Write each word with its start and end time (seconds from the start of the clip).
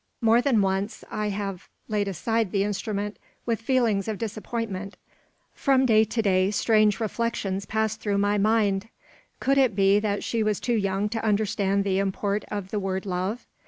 More 0.19 0.41
than 0.41 0.63
once 0.63 1.03
I 1.11 1.29
have 1.29 1.69
laid 1.87 2.07
aside 2.07 2.51
the 2.51 2.63
instrument 2.63 3.17
with 3.45 3.61
feelings 3.61 4.07
of 4.07 4.17
disappointment. 4.17 4.97
From 5.53 5.85
day 5.85 6.05
to 6.05 6.21
day, 6.23 6.49
strange 6.49 6.99
reflections 6.99 7.67
passed 7.67 8.01
through 8.01 8.17
my 8.17 8.39
mind. 8.39 8.89
Could 9.39 9.59
it 9.59 9.75
be 9.75 9.99
that 9.99 10.23
she 10.23 10.41
was 10.41 10.59
too 10.59 10.73
young 10.73 11.07
to 11.09 11.23
understand 11.23 11.83
the 11.83 11.99
import 11.99 12.45
of 12.49 12.71
the 12.71 12.79
word 12.79 13.05
love? 13.05 13.45